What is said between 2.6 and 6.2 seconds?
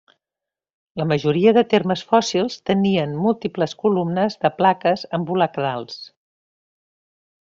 tenien múltiples columnes de plaques ambulacrals.